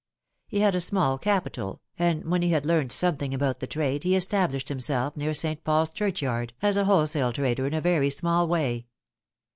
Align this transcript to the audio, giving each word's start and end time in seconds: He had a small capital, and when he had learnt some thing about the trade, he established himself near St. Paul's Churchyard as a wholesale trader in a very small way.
He 0.47 0.61
had 0.61 0.73
a 0.73 0.81
small 0.81 1.19
capital, 1.19 1.79
and 1.99 2.25
when 2.25 2.41
he 2.41 2.49
had 2.49 2.65
learnt 2.65 2.91
some 2.91 3.17
thing 3.17 3.35
about 3.35 3.59
the 3.59 3.67
trade, 3.67 4.01
he 4.03 4.15
established 4.15 4.67
himself 4.67 5.15
near 5.15 5.35
St. 5.35 5.63
Paul's 5.63 5.91
Churchyard 5.91 6.53
as 6.59 6.75
a 6.75 6.85
wholesale 6.85 7.31
trader 7.33 7.67
in 7.67 7.73
a 7.75 7.81
very 7.81 8.09
small 8.09 8.47
way. 8.47 8.87